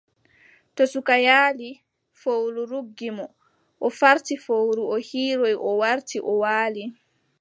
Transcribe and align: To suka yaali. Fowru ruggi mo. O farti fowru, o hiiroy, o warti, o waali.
To 0.75 0.83
suka 0.93 1.15
yaali. 1.27 1.69
Fowru 2.21 2.61
ruggi 2.71 3.09
mo. 3.17 3.25
O 3.85 3.87
farti 3.99 4.35
fowru, 4.45 4.83
o 4.93 4.95
hiiroy, 5.07 5.55
o 5.67 5.69
warti, 5.81 6.17
o 6.31 6.33
waali. 6.41 6.83